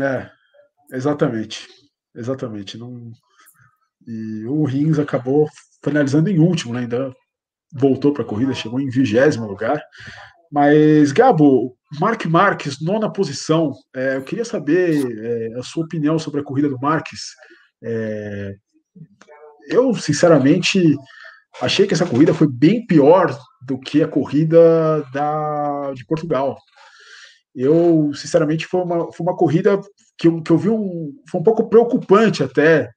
[0.00, 0.30] É,
[0.92, 1.68] exatamente.
[2.14, 2.78] Exatamente.
[2.78, 3.12] Não...
[4.06, 5.48] E o Rins acabou
[5.82, 6.80] finalizando em último, né?
[6.80, 7.12] ainda
[7.72, 9.80] voltou para a corrida, chegou em vigésimo lugar.
[10.50, 13.72] Mas, Gabo, Mark Marques, nona posição.
[13.94, 17.20] É, eu queria saber é, a sua opinião sobre a corrida do Marques.
[17.82, 18.54] É,
[19.68, 20.96] eu, sinceramente,
[21.60, 26.56] achei que essa corrida foi bem pior do que a corrida da, de Portugal.
[27.56, 29.80] Eu, sinceramente, foi uma, foi uma corrida
[30.18, 31.14] que eu, que eu vi um.
[31.30, 32.90] Foi um pouco preocupante até,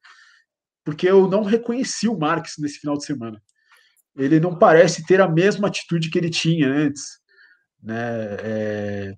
[0.84, 3.42] porque eu não reconheci o Marques nesse final de semana.
[4.18, 7.04] Ele não parece ter a mesma atitude que ele tinha antes.
[7.82, 7.96] Né?
[8.42, 9.14] É,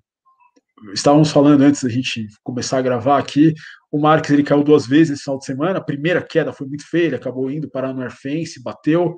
[0.94, 3.54] estávamos falando antes da gente começar a gravar aqui,
[3.90, 5.78] o Marques ele caiu duas vezes esse final de semana.
[5.78, 9.14] A primeira queda foi muito feia, ele acabou indo parar no Airfence, bateu.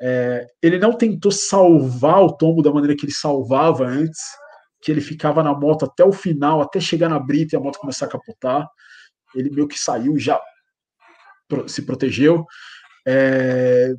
[0.00, 4.20] É, ele não tentou salvar o tombo da maneira que ele salvava antes,
[4.84, 7.78] que ele ficava na moto até o final, até chegar na brita e a moto
[7.78, 8.68] começar a capotar.
[9.34, 10.38] Ele meio que saiu já
[11.66, 12.44] se protegeu.
[13.06, 13.94] É,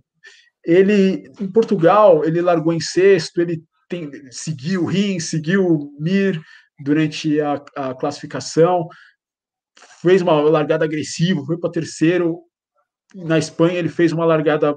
[0.64, 6.40] ele em Portugal ele largou em sexto, ele tem, seguiu Rim, seguiu Mir
[6.84, 8.88] durante a, a classificação,
[10.02, 12.42] fez uma largada agressiva, foi para terceiro.
[13.16, 14.76] Na Espanha ele fez uma largada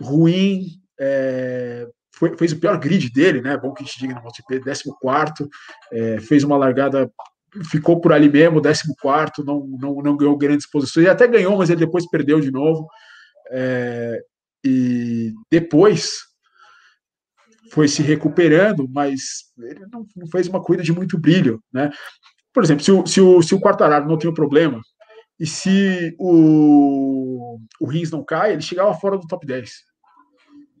[0.00, 0.66] ruim,
[1.00, 3.56] é, foi, fez o pior grid dele, né?
[3.56, 5.48] Bom que gente diga no MotoGP, 14,
[5.92, 7.10] é, fez uma largada,
[7.70, 11.70] ficou por ali mesmo, 14, não, não, não ganhou grandes posições, ele até ganhou, mas
[11.70, 12.86] ele depois perdeu de novo.
[13.50, 14.22] É,
[14.64, 16.12] e depois
[17.70, 21.90] foi se recuperando, mas ele não, não, fez uma corrida de muito brilho, né?
[22.52, 24.80] Por exemplo, se o, se o, se o Quartararo não tem um problema,
[25.38, 29.70] e se o, o Rins não cai, ele chegava fora do top 10.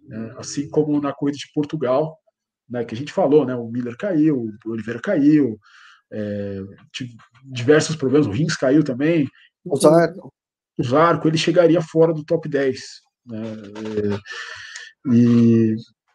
[0.06, 0.34] Né?
[0.38, 2.18] Assim como na corrida de Portugal,
[2.68, 3.54] né, que a gente falou, né?
[3.54, 5.58] O Miller caiu, o Oliveira caiu,
[6.12, 6.60] é,
[7.44, 9.28] diversos problemas, o Rins caiu também.
[9.64, 10.32] O Zarco.
[10.78, 12.80] O Zarco, ele chegaria fora do top 10.
[13.26, 13.42] Né?
[15.06, 15.74] É, e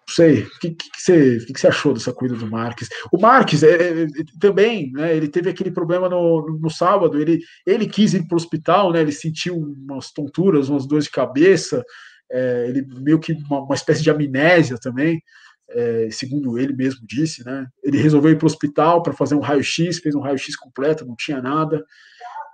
[0.10, 2.90] não sei, o que, que, você, que, que você achou dessa corrida do Marques?
[3.12, 4.08] O Marques é, é,
[4.40, 8.38] também, né, ele teve aquele problema no, no sábado, ele, ele quis ir para o
[8.38, 11.84] hospital, né, ele sentiu umas tonturas, umas dores de cabeça,
[12.32, 15.22] é, ele meio que uma, uma, espécie de amnésia também,
[15.70, 19.40] é, segundo ele mesmo disse, né, ele resolveu ir para o hospital para fazer um
[19.40, 21.84] raio-x, fez um raio-x completo, não tinha nada,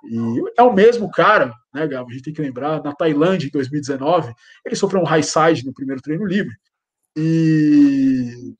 [0.04, 0.18] e
[0.58, 2.10] é o mesmo cara, né, Gabo?
[2.10, 4.34] A gente tem que lembrar, na Tailândia, em 2019,
[4.66, 6.56] ele sofreu um high side no primeiro treino livre
[7.18, 8.54] e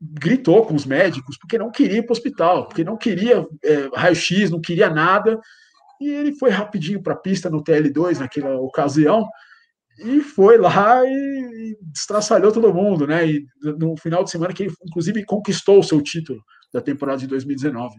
[0.00, 3.88] gritou com os médicos porque não queria ir para o hospital, porque não queria é,
[3.94, 5.40] raio-x, não queria nada.
[6.00, 9.26] E ele foi rapidinho para a pista no TL2 naquela ocasião
[9.98, 13.26] e foi lá e, destraçalhou todo mundo, né?
[13.26, 16.40] E no final de semana que ele, inclusive, conquistou o seu título
[16.72, 17.94] da temporada de 2019.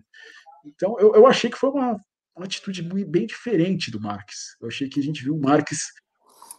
[0.66, 1.98] Então, eu, eu achei que foi uma,
[2.36, 4.56] uma atitude bem diferente do Marques.
[4.62, 5.80] Eu achei que a gente viu o Marques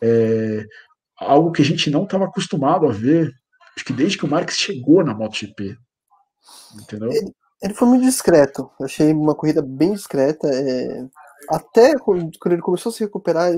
[0.03, 0.65] é,
[1.19, 3.33] algo que a gente não estava acostumado a ver,
[3.77, 5.77] acho que desde que o Marques chegou na MotoGP.
[6.81, 7.11] Entendeu?
[7.11, 8.71] Ele, ele foi muito discreto.
[8.79, 10.49] Eu achei uma corrida bem discreta.
[10.49, 11.07] É...
[11.51, 13.53] Até quando ele começou a se recuperar,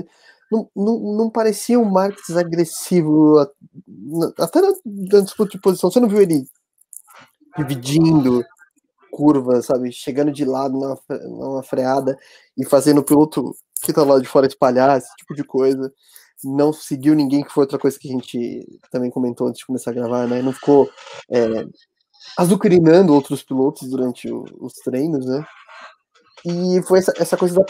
[0.51, 3.39] não, não, não parecia um Marques agressivo.
[4.37, 6.45] Até na, disputa de posição, você não viu ele
[7.57, 8.43] dividindo
[9.11, 9.91] curva, sabe?
[9.91, 12.17] Chegando de lado numa, numa freada
[12.57, 15.91] e fazendo o piloto que tá lá de fora espalhar, esse tipo de coisa
[16.43, 19.91] não seguiu ninguém, que foi outra coisa que a gente também comentou antes de começar
[19.91, 20.41] a gravar, né?
[20.41, 20.89] Não ficou
[21.29, 21.65] é,
[22.37, 25.45] azucrinando outros pilotos durante o, os treinos, né?
[26.45, 27.65] E foi essa, essa coisa da.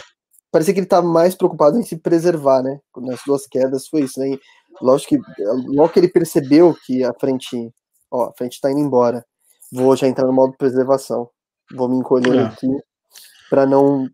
[0.51, 2.79] Parecia que ele estava mais preocupado em se preservar, né?
[2.97, 4.29] Nas duas quedas foi isso, né?
[4.29, 4.39] E,
[4.81, 7.71] lógico que logo que ele percebeu que a frente,
[8.11, 9.25] ó, a frente está indo embora,
[9.71, 11.29] vou já entrar no modo preservação,
[11.75, 12.43] vou me encolher é.
[12.43, 12.67] aqui
[13.49, 14.09] para não.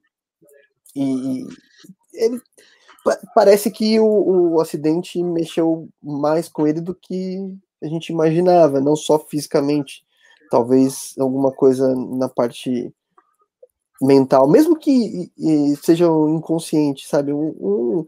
[0.95, 1.47] E, e
[2.13, 2.41] ele
[3.33, 7.37] parece que o, o acidente mexeu mais com ele do que
[7.83, 10.03] a gente imaginava, não só fisicamente,
[10.49, 12.93] talvez alguma coisa na parte
[14.01, 17.34] mental, mesmo que e, seja inconsciente, sabe?
[17.34, 18.08] Um, um,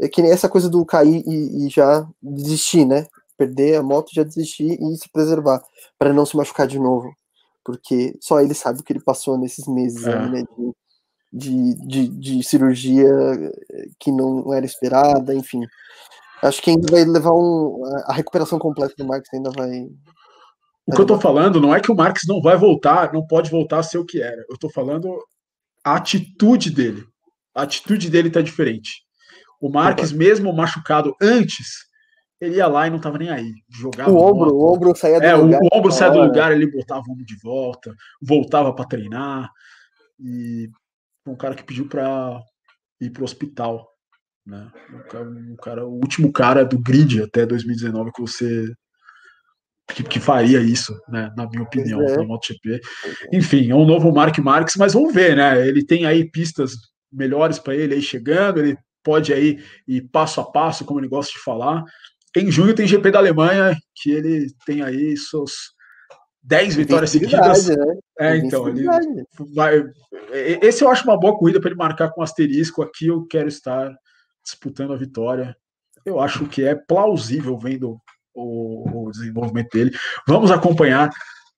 [0.00, 3.06] é que nem essa coisa do cair e, e, já desistir, né?
[3.36, 5.62] Perder a moto, já desistir e se preservar,
[5.98, 7.14] para não se machucar de novo.
[7.64, 10.12] Porque só ele sabe o que ele passou nesses meses é.
[10.12, 10.44] aí, né?
[11.32, 13.08] De, de, de, cirurgia
[13.98, 15.62] que não era esperada, enfim.
[16.42, 17.80] Acho que ainda vai levar um.
[18.04, 19.88] A recuperação completa do Marx ainda vai.
[20.86, 23.50] O que eu tô falando não é que o Marx não vai voltar, não pode
[23.50, 24.44] voltar a ser o que era.
[24.50, 25.16] Eu tô falando
[25.84, 27.04] a atitude dele.
[27.54, 29.02] A atitude dele tá diferente.
[29.60, 31.68] O Marx, mesmo machucado antes,
[32.40, 33.52] ele ia lá e não tava nem aí.
[33.70, 35.60] Jogava o ombro, o ombro saía do é, lugar.
[35.62, 39.48] O, o ombro saía do lugar, ele botava o ombro de volta, voltava para treinar.
[40.18, 40.68] E
[41.24, 42.40] um cara que pediu para
[43.00, 43.88] ir para o hospital.
[44.44, 44.68] Né?
[44.92, 48.72] Um cara, um cara, o último cara do grid até 2019 que você
[49.94, 52.16] que, que, faria isso, né, na minha opinião, é.
[52.16, 52.80] na MotoGP.
[53.32, 55.66] Enfim, é um novo Mark Marques, mas vamos ver, né?
[55.66, 56.72] Ele tem aí pistas
[57.12, 61.32] melhores para ele aí chegando, ele pode aí ir passo a passo, como ele gosta
[61.32, 61.84] de falar.
[62.36, 65.72] Em junho tem GP da Alemanha, que ele tem aí seus
[66.42, 67.68] 10 vitórias seguidas.
[67.68, 67.76] Né?
[68.18, 68.84] É, então, ele
[69.54, 69.84] vai.
[70.62, 72.82] Esse eu acho uma boa corrida para ele marcar com asterisco.
[72.82, 73.92] Aqui eu quero estar
[74.42, 75.54] disputando a vitória.
[76.04, 78.00] Eu acho que é plausível vendo
[78.34, 79.90] o, o desenvolvimento dele.
[80.26, 81.10] Vamos acompanhar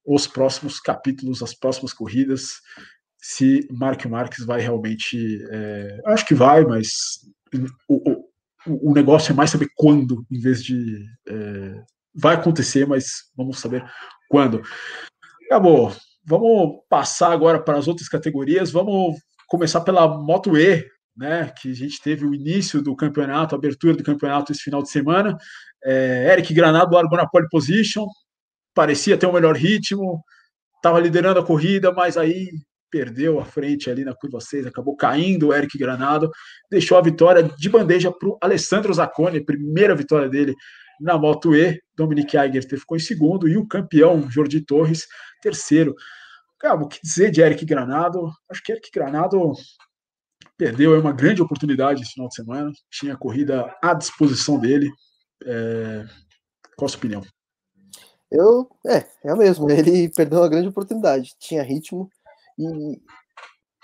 [0.04, 2.48] os próximos capítulos, as próximas corridas.
[3.18, 5.42] Se Mark Marques vai realmente.
[5.50, 6.88] É, acho que vai, mas
[7.88, 8.10] o,
[8.66, 11.04] o, o negócio é mais saber quando, em vez de.
[11.28, 11.82] É,
[12.14, 13.06] vai acontecer, mas
[13.36, 13.84] vamos saber
[14.28, 14.62] quando.
[15.46, 15.94] Acabou.
[16.26, 18.70] Vamos passar agora para as outras categorias.
[18.70, 19.16] Vamos
[19.48, 20.84] começar pela Moto E,
[21.16, 21.52] né?
[21.60, 24.90] Que a gente teve o início do campeonato, a abertura do campeonato esse final de
[24.90, 25.36] semana.
[25.84, 28.06] É, Eric Granado largou na pole position,
[28.74, 30.22] parecia ter o um melhor ritmo,
[30.76, 32.48] estava liderando a corrida, mas aí
[32.90, 36.30] perdeu a frente ali na curva 6, acabou caindo o Eric Granado,
[36.70, 40.54] deixou a vitória de bandeja para o Alessandro Zacconi, primeira vitória dele
[41.00, 41.80] na Moto E.
[41.96, 45.06] Dominic Eiger ficou em segundo e o campeão Jordi Torres,
[45.42, 45.94] terceiro.
[46.58, 48.30] Cara, o que dizer de Eric Granado?
[48.48, 49.52] Acho que Eric Granado
[50.56, 54.90] perdeu uma grande oportunidade esse final de semana, tinha corrida à disposição dele.
[55.44, 56.04] É...
[56.76, 57.22] Qual a sua opinião?
[58.30, 59.70] Eu, é, é mesmo.
[59.70, 61.34] Ele perdeu uma grande oportunidade.
[61.38, 62.10] Tinha ritmo,
[62.58, 63.00] e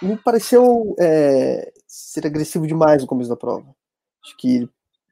[0.03, 3.75] me pareceu é, ser agressivo demais no começo da prova.
[4.25, 4.69] Acho que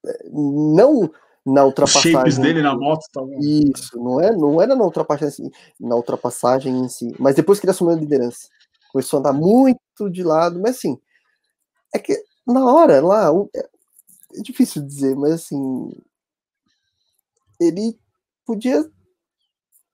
[0.06, 1.10] é, não
[1.44, 2.14] na ultrapassagem.
[2.14, 6.76] Os shapes dele na moto tá Isso, não, é, não era na ultrapassagem, na ultrapassagem
[6.78, 8.48] em si, mas depois que ele assumiu a liderança.
[8.92, 10.98] Começou a andar muito de lado, mas assim,
[11.94, 13.68] é que na hora lá, é,
[14.36, 15.90] é difícil dizer, mas assim,
[17.60, 17.98] ele
[18.46, 18.90] podia,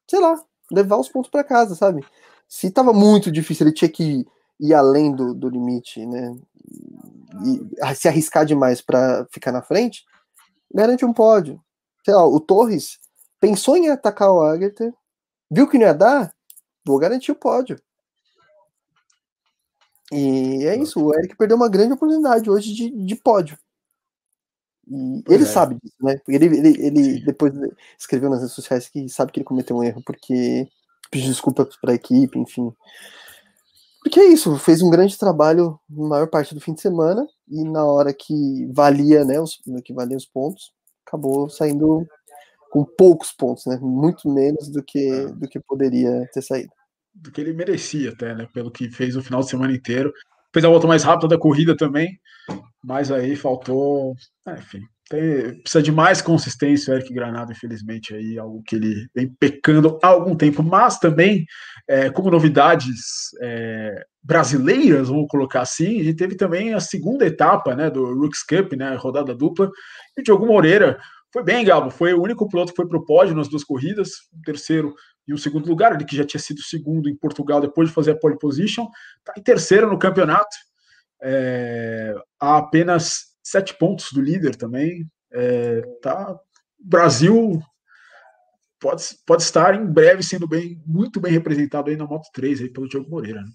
[0.08, 2.04] sei lá, levar os pontos para casa, sabe?
[2.48, 4.26] se estava muito difícil, ele tinha que
[4.60, 6.36] ir além do, do limite, né?
[7.44, 10.04] E se arriscar demais para ficar na frente,
[10.72, 11.60] garante um pódio.
[12.04, 12.98] Sei lá, o Torres
[13.40, 14.94] pensou em atacar o Agartha,
[15.50, 16.32] viu que não ia dar,
[16.84, 17.76] vou garantir o pódio.
[20.12, 23.58] E é isso, o Eric perdeu uma grande oportunidade hoje de, de pódio.
[24.86, 25.46] E ele é.
[25.46, 26.20] sabe disso, né?
[26.28, 27.52] Ele, ele, ele depois
[27.98, 30.68] escreveu nas redes sociais que sabe que ele cometeu um erro, porque
[31.10, 32.72] pedir desculpas para a equipe, enfim.
[34.02, 37.64] Porque é isso, fez um grande trabalho na maior parte do fim de semana e
[37.64, 40.74] na hora que valia, né, os, que valia os pontos,
[41.06, 42.06] acabou saindo
[42.70, 46.70] com poucos pontos, né, muito menos do que do que poderia ter saído.
[47.14, 50.12] Do que ele merecia até, né, pelo que fez o final de semana inteiro.
[50.52, 52.18] Fez a volta mais rápida da corrida também,
[52.82, 54.14] mas aí faltou,
[54.46, 59.06] é, enfim, tem, precisa de mais consistência o Eric Granado, infelizmente, aí, algo que ele
[59.14, 61.44] vem pecando há algum tempo, mas também,
[61.88, 67.74] é, como novidades é, brasileiras, vamos colocar assim, a gente teve também a segunda etapa
[67.74, 69.70] né, do Rooks Cup, né, rodada dupla,
[70.16, 70.98] e o Diogo Moreira
[71.32, 74.10] foi bem, Gabo, foi o único piloto que foi para o pódio nas duas corridas,
[74.32, 74.94] o terceiro
[75.26, 78.12] e o segundo lugar, ele que já tinha sido segundo em Portugal depois de fazer
[78.12, 78.86] a pole position,
[79.18, 80.56] está em terceiro no campeonato,
[81.22, 85.10] é, há apenas sete pontos do líder também.
[85.32, 86.38] É, tá,
[86.78, 87.62] Brasil
[88.78, 92.68] pode, pode estar em breve sendo bem, muito bem representado aí na Moto 3 aí
[92.68, 93.40] pelo Diogo Moreira.
[93.40, 93.48] Né?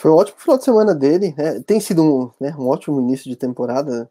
[0.00, 1.60] Foi um ótimo final de semana dele, né?
[1.66, 4.10] tem sido um, né, um ótimo início de temporada.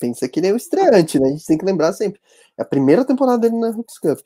[0.00, 1.28] Pensa que ele é o estreante, né?
[1.28, 2.20] A gente tem que lembrar sempre.
[2.58, 4.18] É a primeira temporada dele na Roots Cup.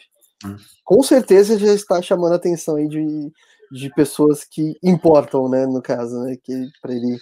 [0.85, 3.33] Com certeza já está chamando a atenção aí de,
[3.73, 5.67] de pessoas que importam, né?
[5.67, 6.37] No caso, né?
[6.43, 7.19] Que para ele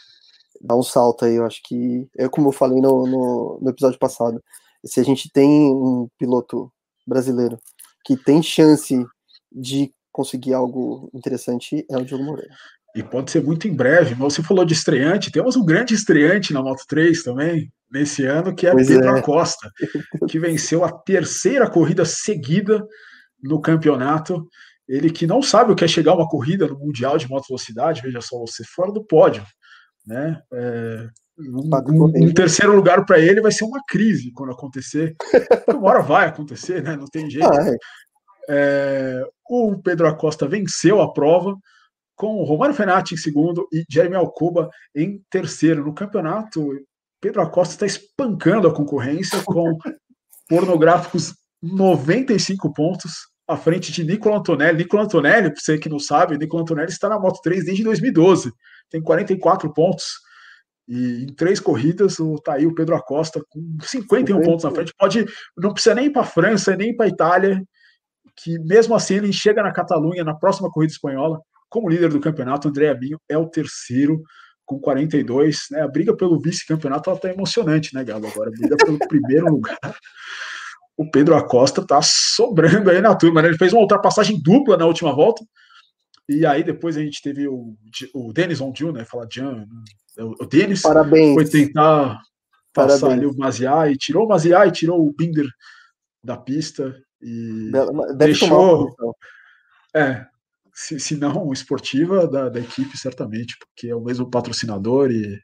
[0.60, 1.36] dar um salto aí.
[1.36, 4.42] Eu acho que, é como eu falei no, no, no, episódio passado,
[4.84, 6.70] se a gente tem um piloto
[7.06, 7.58] brasileiro
[8.04, 9.04] que tem chance
[9.50, 12.54] de conseguir algo interessante, é o Diogo Moreira.
[12.94, 14.14] E pode ser muito em breve.
[14.14, 18.54] Mas você falou de estreante, temos um grande estreante na Moto 3 também, nesse ano,
[18.54, 19.18] que é pois Pedro é.
[19.18, 19.70] Acosta,
[20.28, 22.84] que venceu a terceira corrida seguida
[23.42, 24.46] no campeonato.
[24.88, 28.02] Ele que não sabe o que é chegar uma corrida no Mundial de Moto Velocidade,
[28.02, 29.42] veja só, você fora do pódio
[30.06, 30.40] né?
[30.52, 35.16] É, um, um, terceiro lugar para ele vai ser uma crise quando acontecer.
[35.68, 36.96] Uma hora vai acontecer, né?
[36.96, 37.48] Não tem jeito.
[37.48, 37.76] Ah, é.
[38.48, 41.56] É, o Pedro Acosta venceu a prova
[42.14, 45.84] com o Romário Fenati em segundo e Jeremy Alcoba em terceiro.
[45.84, 46.70] No campeonato,
[47.26, 49.76] Pedro Acosta está espancando a concorrência com
[50.48, 53.10] pornográficos 95 pontos
[53.48, 54.78] à frente de Nicola Antonelli.
[54.78, 58.52] Nicola Antonelli, para você que não sabe, Nicola Antonelli está na Moto 3 desde 2012
[58.88, 60.04] tem 44 pontos.
[60.86, 64.94] E em três corridas, o, tá aí o Pedro Acosta com 51 pontos na frente.
[64.96, 65.26] Pode,
[65.58, 67.60] não precisa nem ir para a França, nem para a Itália.
[68.36, 72.68] que mesmo assim ele chega na Catalunha na próxima corrida espanhola como líder do campeonato.
[72.68, 74.22] André Abinho é o terceiro
[74.66, 75.68] com 42.
[75.70, 75.80] Né?
[75.80, 78.26] A briga pelo vice-campeonato está emocionante, né, Galo?
[78.26, 79.78] Agora, a briga pelo primeiro lugar.
[80.96, 83.40] O Pedro Acosta está sobrando aí na turma.
[83.40, 83.48] Né?
[83.48, 85.44] Ele fez uma ultrapassagem dupla na última volta.
[86.28, 87.76] E aí depois a gente teve o,
[88.12, 89.04] o Denis Ondiu, né?
[89.04, 89.64] Fala Jan,
[90.18, 91.34] o Denis Parabéns.
[91.34, 92.20] foi tentar
[92.74, 93.12] passar Parabéns.
[93.12, 95.46] ali o Maziai, tirou o Maziai, tirou o Binder
[96.24, 98.92] da pista e Deve deixou.
[99.94, 100.26] É,
[100.76, 105.40] se, se não esportiva da, da equipe, certamente, porque é o mesmo patrocinador e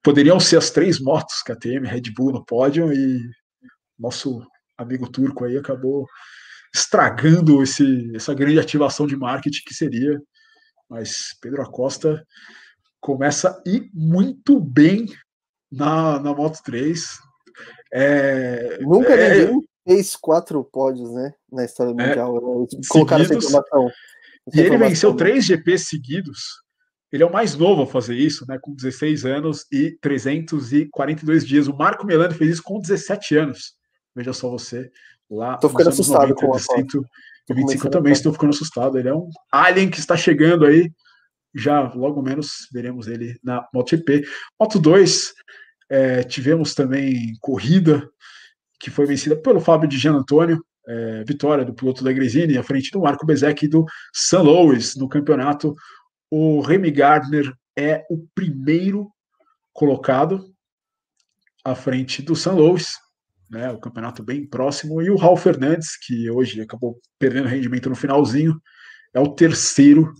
[0.00, 3.20] poderiam ser as três motos KTM, Red Bull no pódio e
[3.98, 4.40] nosso
[4.78, 6.06] amigo turco aí acabou
[6.72, 10.22] estragando esse, essa grande ativação de marketing que seria.
[10.88, 12.24] Mas Pedro Acosta
[13.00, 15.06] começa a ir muito bem
[15.70, 17.18] na, na Moto 3.
[17.92, 21.34] É, Nunca é, ninguém fez quatro pódios, né?
[21.50, 22.36] Na história é, mundial.
[22.36, 23.90] É, colocaram essa informação.
[24.54, 26.62] E ele venceu três GPs seguidos.
[27.12, 28.58] Ele é o mais novo a fazer isso, né?
[28.60, 31.68] Com 16 anos e 342 dias.
[31.68, 33.74] O Marco Melano fez isso com 17 anos.
[34.16, 34.90] Veja só você.
[35.30, 38.98] Lá Tô ficando assustado 90, com a 125 eu também estou ficando assustado.
[38.98, 40.90] Ele é um alien que está chegando aí.
[41.54, 44.24] Já logo menos veremos ele na MotoGP.
[44.58, 45.34] Moto 2,
[45.90, 48.08] é, tivemos também corrida
[48.80, 52.62] que foi vencida pelo Fábio de Jean Antônio, é, vitória do piloto da Gresini, à
[52.62, 54.36] frente do Marco Bezek e do St.
[54.38, 55.74] Louis no campeonato.
[56.30, 59.10] O Remy Gardner é o primeiro
[59.72, 60.52] colocado
[61.64, 62.50] à frente do St.
[62.50, 62.94] Louis,
[63.50, 67.94] né, o campeonato bem próximo, e o Raul Fernandes, que hoje acabou perdendo rendimento no
[67.94, 68.60] finalzinho,
[69.14, 70.12] é o terceiro.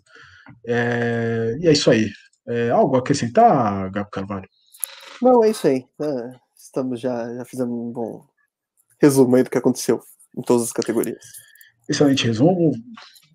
[0.66, 2.10] É, e é isso aí.
[2.46, 4.48] É, algo a acrescentar, Gabo Carvalho?
[5.20, 5.86] Não, é isso aí.
[6.00, 8.26] É, estamos já, já fizemos um bom
[9.00, 10.00] resumo aí do que aconteceu
[10.36, 11.24] em todas as categorias.
[11.88, 12.72] Excelente resumo.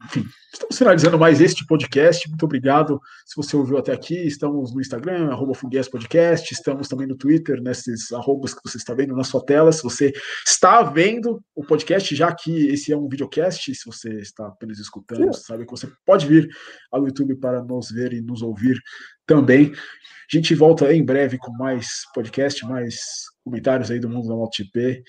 [0.06, 0.24] Enfim,
[0.54, 2.30] estamos finalizando mais este podcast.
[2.30, 4.16] Muito obrigado se você ouviu até aqui.
[4.16, 5.54] Estamos no Instagram, arroba
[5.92, 9.72] Podcast, estamos também no Twitter, nesses arrobas que você está vendo na sua tela.
[9.72, 10.14] Se você
[10.46, 15.34] está vendo o podcast, já que esse é um videocast, se você está apenas escutando,
[15.34, 15.42] Sim.
[15.42, 16.48] sabe que você pode vir
[16.92, 18.80] ao YouTube para nos ver e nos ouvir
[19.26, 19.74] também.
[19.74, 22.98] A gente volta em breve com mais podcast, mais
[23.44, 25.04] comentários aí do mundo da MotoGP.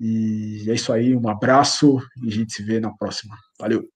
[0.00, 3.36] E é isso aí, um abraço e a gente se vê na próxima.
[3.58, 3.86] Valeu!